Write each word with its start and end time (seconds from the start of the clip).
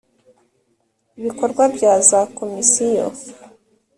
ibikorwa 1.19 1.63
bya 1.75 1.93
za 2.07 2.21
komisiyo 2.37 3.05